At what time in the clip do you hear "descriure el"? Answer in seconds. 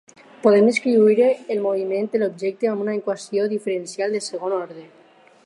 0.69-1.61